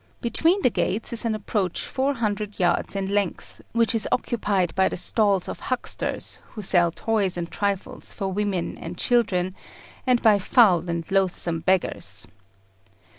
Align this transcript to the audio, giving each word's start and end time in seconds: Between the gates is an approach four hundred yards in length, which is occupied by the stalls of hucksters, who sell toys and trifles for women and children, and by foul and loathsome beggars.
Between 0.19 0.63
the 0.63 0.71
gates 0.71 1.13
is 1.13 1.25
an 1.25 1.35
approach 1.35 1.79
four 1.83 2.15
hundred 2.15 2.59
yards 2.59 2.95
in 2.95 3.13
length, 3.13 3.61
which 3.71 3.93
is 3.93 4.07
occupied 4.11 4.73
by 4.73 4.89
the 4.89 4.97
stalls 4.97 5.47
of 5.47 5.59
hucksters, 5.59 6.39
who 6.53 6.63
sell 6.63 6.89
toys 6.91 7.37
and 7.37 7.51
trifles 7.51 8.11
for 8.11 8.33
women 8.33 8.75
and 8.79 8.97
children, 8.97 9.53
and 10.07 10.19
by 10.23 10.39
foul 10.39 10.89
and 10.89 11.05
loathsome 11.11 11.59
beggars. 11.59 12.25